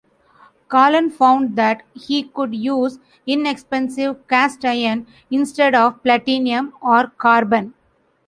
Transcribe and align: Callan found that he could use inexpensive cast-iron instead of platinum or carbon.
Callan 0.67 1.11
found 1.11 1.55
that 1.57 1.83
he 1.93 2.23
could 2.23 2.55
use 2.55 2.97
inexpensive 3.27 4.27
cast-iron 4.27 5.05
instead 5.29 5.75
of 5.75 6.01
platinum 6.01 6.73
or 6.81 7.05
carbon. 7.19 7.75